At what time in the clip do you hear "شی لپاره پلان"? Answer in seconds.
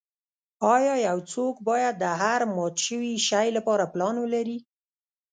3.27-4.15